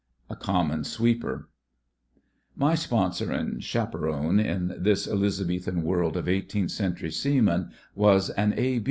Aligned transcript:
"a 0.31 0.35
common 0.35 0.83
sweeper" 0.83 1.47
My 2.55 2.73
sponsor 2.73 3.31
and 3.31 3.63
chaperon 3.63 4.39
in 4.39 4.73
this 4.79 5.07
Elizabethan 5.07 5.83
world 5.83 6.17
of 6.17 6.27
eighteenth 6.27 6.71
century 6.71 7.11
seamen 7.11 7.69
was 7.93 8.31
an 8.31 8.55
A. 8.57 8.79